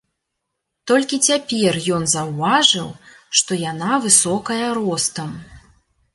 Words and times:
Толькі 0.91 1.19
цяпер 1.29 1.77
ён 1.97 2.07
заўважыў, 2.13 2.89
што 3.41 3.51
яна 3.71 3.93
высокая 4.09 4.67
ростам. 4.81 5.31